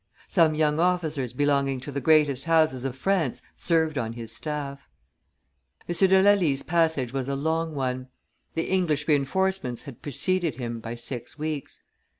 [0.27, 4.89] Some young officers belonging to the greatest houses of France served on his staff.
[5.87, 5.93] M.
[5.95, 8.07] de Lally's passage was a long one;
[8.55, 11.81] the English re enforcements had preceded, him by six weeks.